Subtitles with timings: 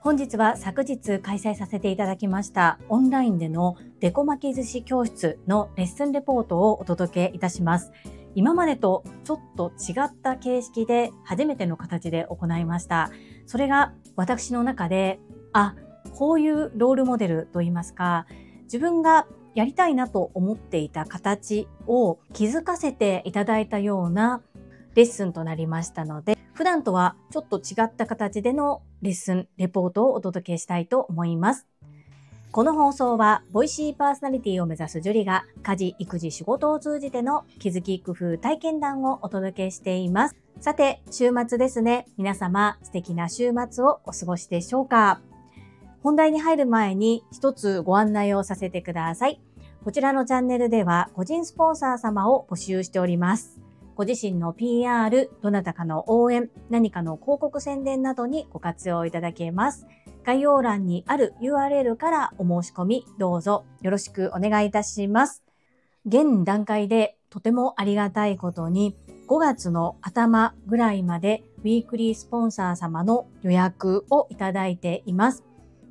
[0.00, 7.92] 本日は昨日開催させていただきましたオンラインでのデコ巻き寿司教室のレッスンレポートをお届けいたします。
[8.34, 13.10] 今までとちょっと違った形式で初めての形で行いました。
[13.46, 15.18] それが私の中で、
[15.52, 15.74] あ、
[16.14, 18.26] こういうロールモデルといいますか、
[18.64, 24.42] 自分がやりたいなと思っていた形を気づかせていただいたような
[24.96, 31.66] レッスンとなりましたので、普段とはちょっと違った形でのレッスン、レポートをお届けしたいと思います。
[32.50, 40.36] この放送は、ボイシーパーソナリティを目指すジュリが、家事、育児、仕事を通じての気づき、工夫、体験談をお届けしています。
[40.60, 42.06] さて、週末ですね。
[42.16, 45.20] 皆様、素敵な週末をお過ごしでしょうか？
[46.02, 49.42] 本題に入る前に一つご案内をさせてください。
[49.84, 53.60] こちらのチャンネルでは個人スポンサー様を募集しております。
[53.96, 59.86] ご自身の PR、どなたかの応援、何かの広告宣伝などにご活用いただけます。
[60.22, 65.42] 概要欄にある URL からお申し込み、どうぞよろしくお願いいたします。
[66.04, 68.98] 現段階でとてもありがたいことに、
[69.28, 75.42] 5月の頭ぐらいまでウィークリースポンサー様の予約をいただいています。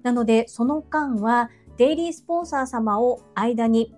[0.03, 3.95] なので、その間はデイリースポンサー様を間に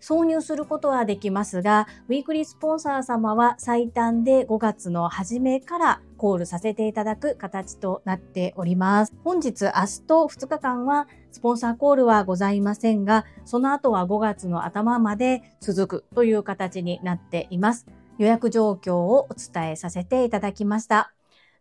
[0.00, 9.14] 挿入することはできますが、ウィークリースポンサー様は最短で5月の初めからコールさせていただく形となっております。
[9.24, 17.86] 本日、明日と2日間はスポンサーコールはございませんが、その後は5月の頭まで続くという形になっています。
[18.18, 21.12] 予約状況をお伝えさせていただきました。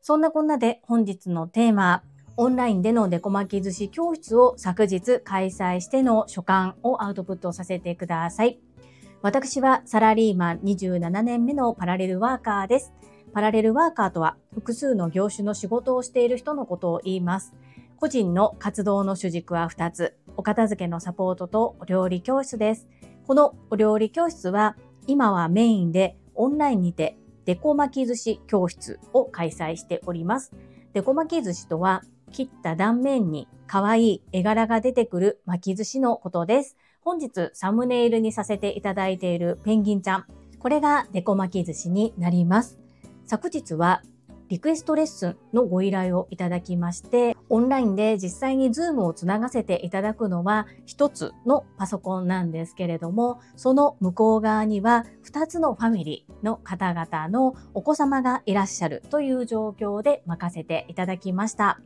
[0.02, 2.04] そんなこんなで本日のテーマ、
[2.42, 8.62] オンラインでのデコ巻き寿司教室を昨日開催しての所感をアウトプットさせてください。
[9.22, 12.94] 私はサラリーマン27年目のパラレルワーカーです。
[13.34, 17.54] パラレルワーカーとは複数の業種の仕事をしている人のことを言います。
[17.98, 20.16] 個人の活動の主軸は2つ。
[20.38, 22.88] お片付けのサポートとお料理教室です。
[23.28, 30.54] このお料理教室は今はメインでオンラインにてデコ巻き寿司教室を開催しております。
[30.94, 36.78] デコ巻き寿司とは切った断面に可愛い絵柄が出てくる巻き寿司のことです。
[37.02, 40.26] 本日サムネイルにさせていただいているペンギンちゃん。
[40.60, 42.80] これがデコ巻き寿司になります。
[43.26, 44.02] 昨日は
[44.50, 61.80] リクエストレッスンのご依頼をいただきまして、オンラインで実際に Zoom をつながせていただくのは一つのパソコンなんですけれども、その向こう側には二つのファミリーの方々のお子様がいらっしゃるという状況で任せていただきました。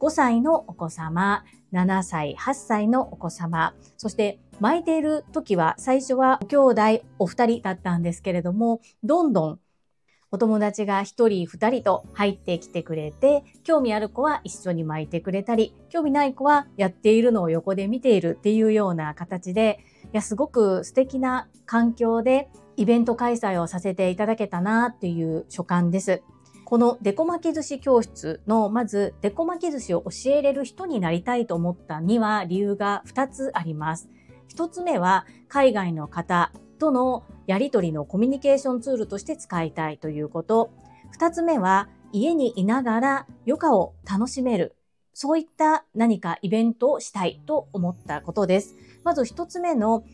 [0.00, 6.82] 5歳のお子様、7歳、8歳のお子様、そして巻いている時は最初は兄弟
[7.18, 9.60] お二人だったんですけれども、どんどん
[10.30, 26.22] お友達が1人2人と入ってきてくれて、興味ある子は一緒に巻いてくれたり、興味ない子はやっているのを横で見ているっていうような形で、いや、すごく素敵な環境でイベント開催をさせていただけたなっていう所感です。
[26.68, 34.10] このデコ巻き寿司教室のまずデコ巻き寿司を教えれる人になりたいと思ったには理由が2つあります。
[34.54, 40.70] 1つ目は海外の方とのやり取りのコミュニケーションツールとして使いたいということ。
[41.18, 44.76] 2つ目は家にいながら余暇を楽しめる。
[45.14, 48.76] そういった何かイベントをしたいと思ったことです。
[49.04, 50.04] まず1つ目の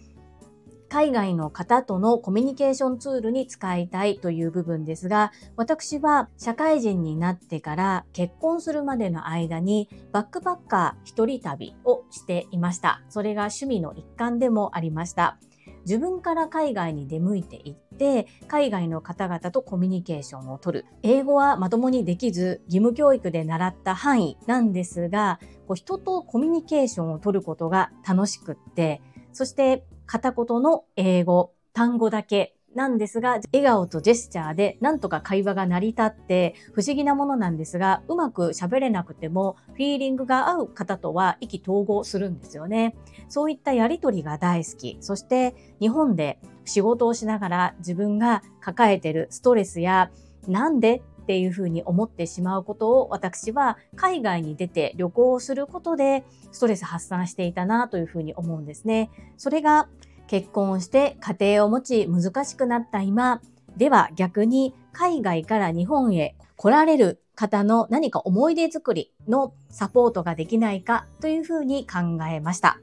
[0.94, 13.02] 海外の方とのコミュニケーションツールに使いたいという部分ですが、私は社会人になってから結婚するまでの間にバックパッカー一人旅をしていました。
[13.08, 15.36] それが趣味の一環でもありました。
[15.84, 29.02] 自分から海外に出向いていって海外の方々とコミュニケーションをとる英語はまともにできず義務教育で習った範囲なんですがこう人とコミュニケーションをとることが楽しくって
[29.32, 42.96] そして片言の英語、単語だけなんですが、笑顔とジェスチャーでなんとか会話が成り立って不思議なものなんですが、うまく喋れなくてもフィーリングが合う方とは意気投合するんですよね。
[43.28, 44.98] そういったやりとりが大好き。
[45.00, 50.10] そして日本で仕事をしながら自分が抱えてるストレスや
[50.48, 56.22] なんでっていうふうに思ってしまうことを私は海外に出て旅行をすることで
[56.52, 59.10] ストレス発散していたなというふうに思うんですね。
[59.38, 59.88] それが
[60.26, 63.40] 結婚して家庭を持ち難しくなった今
[63.76, 72.78] では逆に海外から日本へ来られる方の何か思い出作りのサポートができないかというふうに考えました。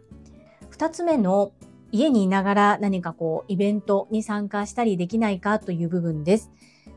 [0.70, 1.52] 二つ目の
[1.92, 6.52] 家にいながら何かこうイベントに参加したりできないかという部分です。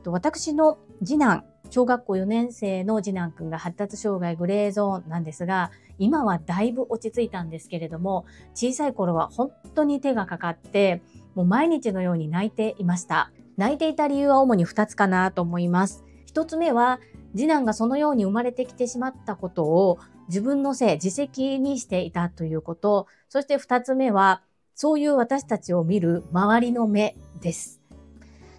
[0.05, 11.03] と、私の次男、小学校4年生の次男くんが発達障害グレーゾーンなんですが、今はだいぶ落ち着いたんですけれども、小さい頃は本当に手がかかって、
[11.35, 13.33] もう毎日のように泣いていました。
[13.56, 16.05] 泣いていた理由は主に2つかなと思います。
[16.33, 17.01] 1つ目は、
[17.35, 19.99] 次男がそのように生まれてきてしまったことを
[20.29, 23.06] 自分のせい、自責にしていたということ。
[23.29, 24.43] そして2つ目は、
[24.77, 27.84] そういう私たちを見る周りの目です。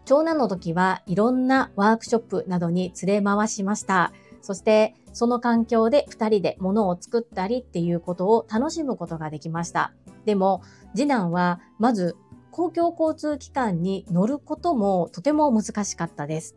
[0.05, 4.13] 長男の時はいろんなワークショップなどに連れ回しました。
[4.41, 9.93] そしてその環境で2人で物を作ったりっていうことを楽しむことができました。
[10.25, 10.61] でも
[10.93, 12.15] 次男はまず
[12.51, 16.55] 公共交通機関に乗ることもとても難しかったです。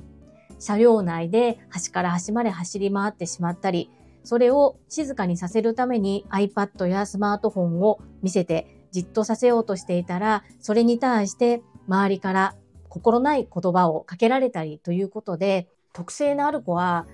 [0.59, 3.91] 車両内で端から端まで走り回ってしまったり、
[4.25, 12.55] それを静かにさせるために iPad やスマートフォンを見せてじっとさせようとしていたら、それに対して周りから
[12.99, 17.07] 心ない言葉をかけられたりということで、特性のある子は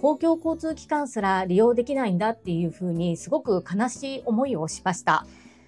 [0.00, 5.26] 公共交通機関すら利用できないんだっていうふうにすごく悲しい思いをしました。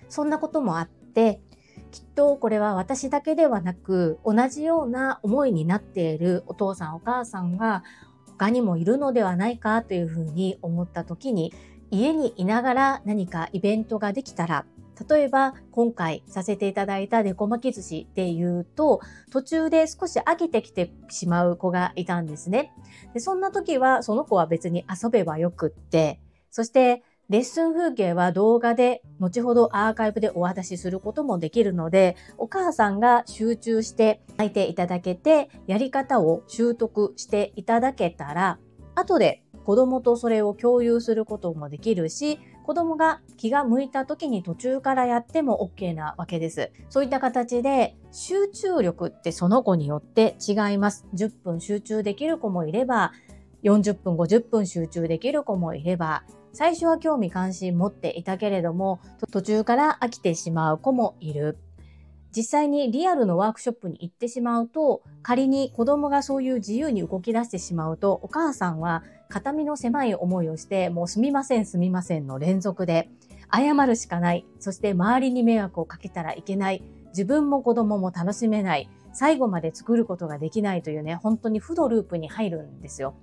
[0.09, 1.41] そんなこともあって、
[1.91, 7.83] きっとこれは私だけではなく同じような思いになっているお父さんお母さんが
[8.27, 11.53] 他にもいるのではないかというふうに思った時に
[11.91, 14.67] 家にいながら何かイベントができたら
[15.09, 19.01] 例えば今回させていただいたデコ巻き寿司で言うと
[19.31, 22.73] 途中で少し飽きてきてしまう子がいたんですね。
[23.13, 26.21] でそんな時はその子は別に遊べばよくって
[26.51, 38.59] そしてレッスン風景は動画で後ほどアーカイブでお渡しすることもできるのでお母さんが集中して書いていただけてやり方を習得していただけたら
[38.95, 46.73] 後で子供とそれを共有することもできるし子供が気が向いた時に途中からやっても OK なわけです。
[46.89, 51.07] そういった形で集中力ってその子によって違います。
[51.15, 53.13] 10分集中できる子もいれば、
[53.65, 56.25] 40分、50分集中できる子もいれば、
[56.55, 59.01] 最初は興味関心持っていたけれども、
[59.31, 61.59] 途中から飽きてしまう子もいる。
[62.35, 73.09] 実際にリアルのワークショップに行ってしまうと、仮に子供がそういう自由に動き出してしまうと、お母さんは肩身の狭い思いをして、もうすみませんすみませんの連続で、
[73.53, 74.45] 謝るしかない。
[74.59, 76.83] そして周りに迷惑をかけたらいけない。
[77.11, 78.91] 自分も子供も楽しめない。
[79.13, 83.15] 最後まで作ることができないというね、本当に負のループに入るんですよ。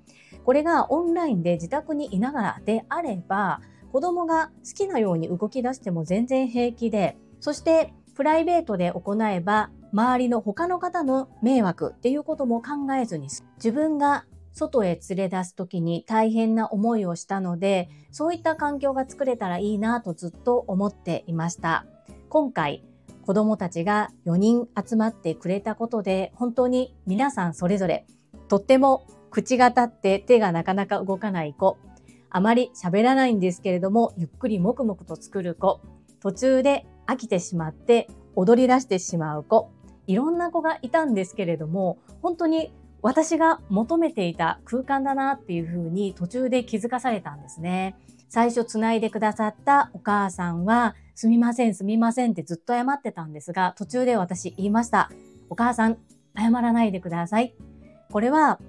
[0.45, 3.59] これがオンラインで自宅にいながらであれば、
[3.91, 13.27] 子供が好きなように動き出しても全然平気で、そしてプライベートで行えば周りの他の方の迷惑っていうことも考えずに
[13.57, 21.85] 自分が外へ連れ出す時に大変な思いをしたのでそういった環境が作れたらいいなとずっと思っていました。
[22.29, 22.83] 今回
[23.25, 28.05] 子供たちが4人集まってくれたことで本当に皆さんそれぞれ
[28.47, 31.77] とっても口が立って手がなかなか動かない子
[32.29, 35.81] あまり喋らないんですけれどもゆっくりもくもくと作る子
[36.21, 39.71] 途中で飽きてしまって踊り出してしまう子、
[40.07, 47.95] いろんな子がいたんですけれども、本当に私が求めていた空間だなっていうふうに途中で気づかされたんですね。
[48.30, 55.12] 最初つないでくださったお母さんは、すみません、すみませんってずっと謝ってたんですが、途中で私言いました。
[55.50, 55.98] お母さん、
[56.38, 57.56] 謝らないでください。
[58.12, 58.59] これは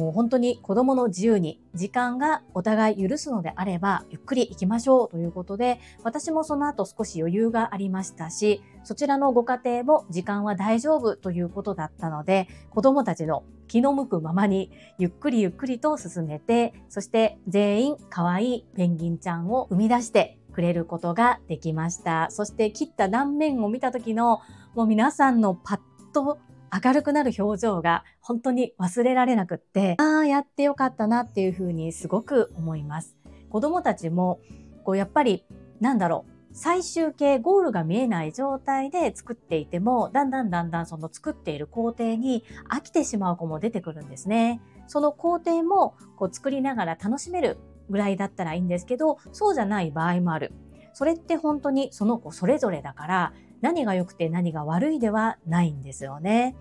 [0.00, 22.26] もう本当に子供の自由に時間がお互い許すのであればゆっくり行きましょうということで私もその後少し余裕がありましたしそちらのご家庭も時間は大丈夫ということだったので子供たちの気の向くままにゆっくりゆっくりと進めてそして全員可愛いペンギンちゃんを生み出してくれることができました。
[22.30, 24.40] そして切った断面を見た時の
[24.74, 25.80] もう皆さんのパッ
[26.12, 26.38] と
[26.72, 33.16] 明るくなる表情が本当に忘れられなくって、ああ、やってよかったなっていうふうにすごく思います。
[33.48, 34.40] 子供たちも、
[34.84, 35.44] こうやっぱり、
[35.80, 44.60] なんだろう、最終形、ゴールが見えない状態で作っていても、だんだんだんだんその作っている工程に飽きてしまう子も出てくるんですね。
[44.86, 47.58] その工程もこう作りながら楽しめる
[47.88, 50.52] ぐらいだったらいいんですけど、そうじゃない場合もある。
[50.92, 56.56] それって本当にその子それぞれだから、何が良くて何が悪いではないんですよね。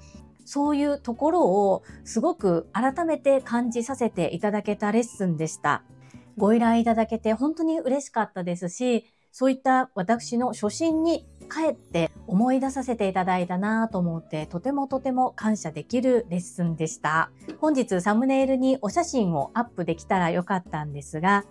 [0.46, 5.84] そういうところをすごく改めて感じさせていただけたレッスンでした。
[6.38, 17.32] ご依頼いただけて本当に嬉しかったですし、そういった私の初心に帰って思い出させていただいたなと思ってとてもとても感謝できるレッスンでした。
[17.60, 21.46] 本日サムネイルにお写真をアップできたらよかったんですが、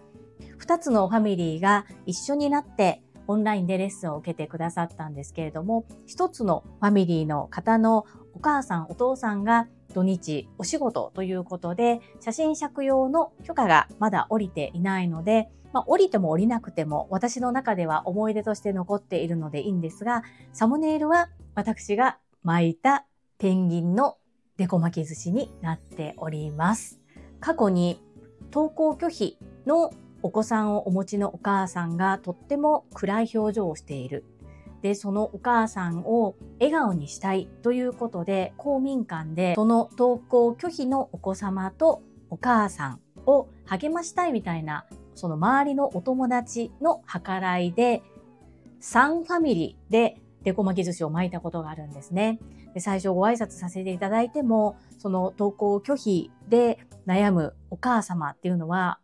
[0.59, 23.05] 2つのファミリーが一緒になってオンラインでレッスンを受けてくださったんですけれども、一つのファミリーの方のお母さん、お父さんが土日お仕事ということで、写真借用の許可がまだ降りていないので、まあ、降りても降りなくても私の中では思い出として残っているのでいいんですが、サムネイルは私が巻いた
[23.39, 24.17] ペンギンの
[24.57, 27.01] デコ巻き寿司になっております。
[27.41, 28.01] 過去に
[28.53, 29.91] 登校拒否の
[30.23, 34.25] お子さんをお持ちのお母さんがとっても暗い表情をしている。
[34.83, 48.03] で、そのお母さんを笑顔にしたいということで、公民館でその登校拒否のお子様とお母さんを励ましたいみたいな、その周りのお友達の計らいで、
[48.81, 52.39] 3ファミリーでデコ巻き寿司を巻いたことがあるんですね。
[52.75, 59.01] で最初ご挨拶させていただいても、その登校拒否で悩むお母様っていうのは、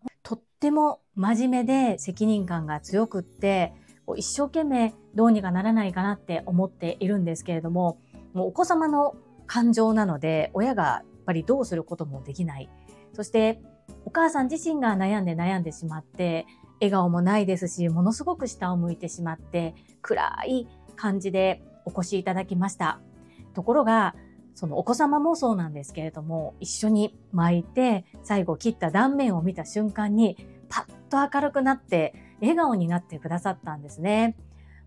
[0.65, 3.75] っても真面目で責任感が強くって、
[4.17, 7.99] 一生懸命どうにかならないかなって思っているんですけれども、
[8.33, 9.15] もうお子様の
[9.47, 12.71] 感情なので、親がやっぱりどうすることもできない。
[13.13, 13.61] そして、
[14.07, 16.47] お母さん自身が悩んで悩んでしまって、
[16.81, 20.67] 笑顔もないですし、ものすごく下を向いてしまって、暗い
[20.97, 23.01] 感じでお越しいただきました。
[23.53, 24.15] ところが、
[24.55, 30.37] そのお子様もそうなんですけれども、一緒に巻いて、最後切った断面を見た瞬間に、
[31.09, 34.37] と明るくなって、笑顔になってくださったんですね。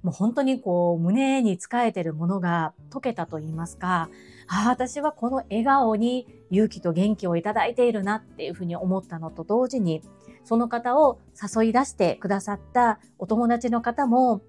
[0.03, 4.09] もう本当にこう、胸に仕えてるものが溶けたと言いますか、
[4.47, 10.01] ああ、私はこの笑顔に勇気と元気をいただいているなっていうふうに思ったのと同時に、
[10.43, 14.41] その方を誘い出してくださったお友達の方も、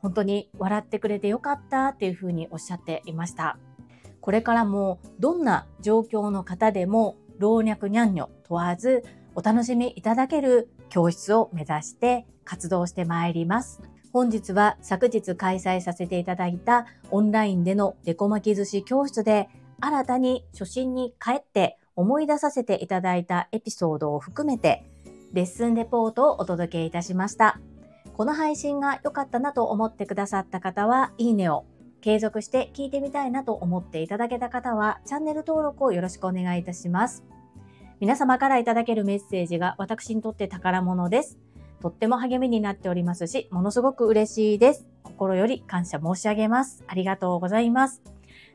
[0.00, 3.58] 本当に笑ってくれてよかったっていうふうにおっしゃっていました。
[4.20, 9.02] これからもどんな状況の方でも老若にゃんにょ問わず
[9.34, 13.80] お楽しみいただける教室を目指して活動してまいります。
[14.12, 19.48] 本日は昨日開催させていただいたオンラインでのデコ巻き寿司教室で
[19.80, 24.84] 新たに初心に帰って思い出させていただいたエピソードを含めて
[25.32, 27.60] レッスンレポートをお届けいたしました。
[28.18, 31.64] この配信が良かったなと思ってくださった方は、いいねを。
[32.00, 37.22] 継続して聞いてみたいなと思っていただけた方は、チャンネル登録をよろしくお願いいたします。
[38.00, 41.36] 皆様からいただけるメッセージが私にとって宝物です。
[41.80, 44.86] とっても励みになっておりますし、ものすごく嬉しいです。
[45.02, 46.84] 心より感謝申し上げます。
[46.86, 48.02] ありがとうございます。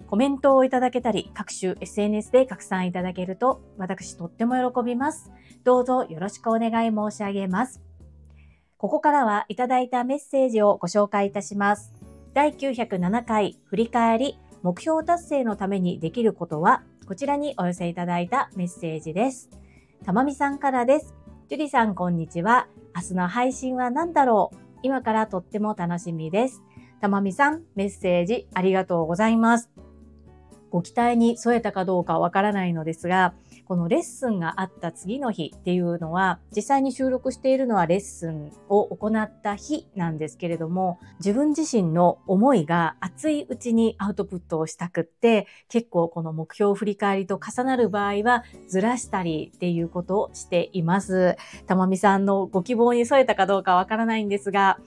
[0.08, 5.30] コメントをいただけたり、各種 SNS で拡散いただけると、私とっても喜びます。
[5.66, 7.82] どうぞよろしくお願い申し上げます。
[8.78, 11.94] ここからはいただいたメッセージをご紹介いたします。
[12.34, 19.50] 第907回振り返り目標達成のためにできることはこちらにお寄せいただいたメッセージです。
[20.06, 21.14] たまみさんからです。
[21.50, 22.68] ジュリさんこんにちは。
[22.96, 24.58] 明日の配信は何だろう？
[24.84, 26.64] 今からとっても楽しみです。
[27.02, 29.70] たまみさん、メッセージありがとうございます。
[30.70, 33.34] ご期待に添えたかどうかわからないのですが、
[33.66, 51.36] このレッスンがあった次の日っていうのは、実際に収録しているのはレッスンを行った日なんですけれども、自分自身の思いが熱いうちにアウトプットをしたくって、結構この目標振り返りと重なる場合はずらしたりっていうことをしています。
[51.66, 54.80] たまみさんのご希望に添えたかどうかわからないんですが、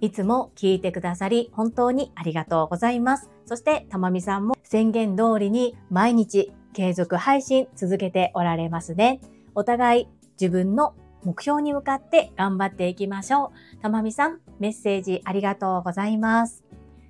[0.00, 3.30] いつも聞いてくださり本当にありがとうございます。
[3.46, 9.20] そしてたまみさんも宣言通りに毎日継続配信続けておられますね。
[9.54, 10.08] お互い
[10.40, 13.82] 自分の目標に向かって頑張っていきましょう。
[13.82, 16.64] たまみさん、メッセージありがとうございます。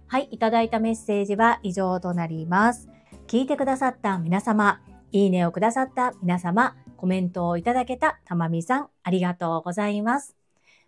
[0.06, 2.88] はい、いただいたメッセージは以上となります。
[3.26, 4.80] 聞いてくださった皆様、
[5.12, 10.36] いいねをくださった皆様、コメントをいただけたたまみさん、ありがとうございます。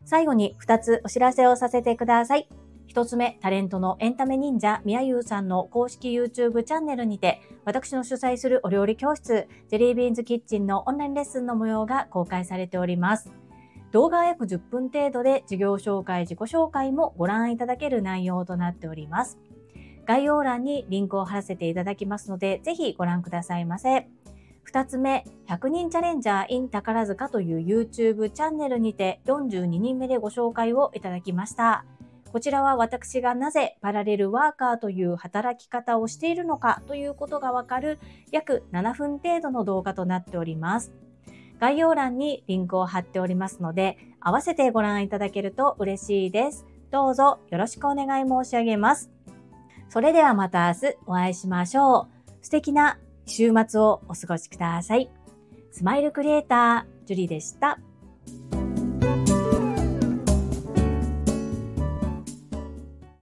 [0.04, 2.48] 最後に2つお知らせをさせてください。
[2.94, 13.32] 一つ目、タレントのエンタメ忍者、みやゆうさんの公式 YouTube チャンネルにて、私の主催するお料理教室、ジェリービーンズキッチンのオンラインレッスンの模様が公開されております。
[13.90, 19.40] 動画は約10分程度で授業紹介、自己紹介もご覧いただける内容となっております。
[20.06, 24.06] 概要欄にリンクを貼らせていただきますので、ぜひご覧くださいませ。
[24.62, 31.84] 二つ目、100人チャレンジャー in 宝塚という YouTube チャンネルにて42人目でご紹介をいただきました。
[32.34, 38.00] こちらは私がなぜパラレルワーカーという働き方をしているのかということがわかる
[38.32, 40.92] 約7分程度の動画となっております。
[41.60, 46.66] 概要欄にリンクを貼っておりますので、合わせてご覧いただけると嬉しいです。
[46.90, 49.12] どうぞよろしくお願い申し上げます。
[49.88, 52.32] それではまた明日お会いしましょう。
[52.42, 55.08] 素敵な週末をお過ごしください。
[55.70, 57.78] スマイルクリエイター、ジュリでした。